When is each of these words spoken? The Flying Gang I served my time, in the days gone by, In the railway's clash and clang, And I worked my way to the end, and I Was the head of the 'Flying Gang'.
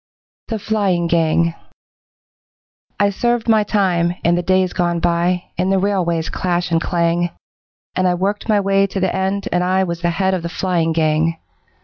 The 0.47 0.57
Flying 0.57 1.05
Gang 1.05 1.53
I 2.99 3.11
served 3.11 3.47
my 3.47 3.63
time, 3.63 4.15
in 4.23 4.33
the 4.33 4.41
days 4.41 4.73
gone 4.73 4.99
by, 4.99 5.43
In 5.57 5.69
the 5.69 5.77
railway's 5.77 6.27
clash 6.27 6.71
and 6.71 6.81
clang, 6.81 7.29
And 7.95 8.07
I 8.07 8.15
worked 8.15 8.49
my 8.49 8.59
way 8.59 8.87
to 8.87 8.99
the 8.99 9.15
end, 9.15 9.47
and 9.51 9.63
I 9.63 9.83
Was 9.83 10.01
the 10.01 10.09
head 10.09 10.33
of 10.33 10.41
the 10.41 10.49
'Flying 10.49 10.91
Gang'. 10.91 11.37